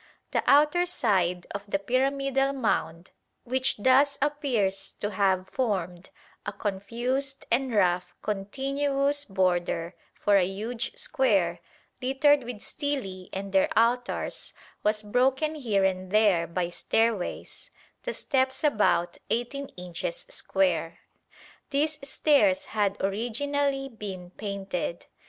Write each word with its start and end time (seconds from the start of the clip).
The 0.31 0.41
outer 0.47 0.87
side 0.87 1.45
of 1.51 1.63
the 1.67 1.77
pyramidal 1.77 2.53
mound, 2.53 3.11
which 3.43 3.77
thus 3.77 4.17
appears 4.19 4.93
to 4.99 5.11
have 5.11 5.47
formed 5.47 6.09
a 6.43 6.51
confused 6.51 7.45
and 7.51 7.71
rough 7.71 8.15
continuous 8.23 9.25
border 9.25 9.93
for 10.15 10.37
a 10.37 10.43
huge 10.43 10.97
square, 10.97 11.59
littered 12.01 12.45
with 12.45 12.63
stelae 12.63 13.29
and 13.31 13.53
their 13.53 13.69
altars, 13.77 14.53
was 14.81 15.03
broken 15.03 15.53
here 15.53 15.85
and 15.85 16.09
there 16.09 16.47
by 16.47 16.69
stairways, 16.71 17.69
the 18.01 18.13
steps 18.15 18.63
about 18.63 19.19
18 19.29 19.67
inches 19.77 20.25
square. 20.29 21.01
These 21.69 22.09
stairs 22.09 22.65
had 22.73 22.97
originally 23.01 23.87
been 23.87 24.31
painted. 24.31 25.05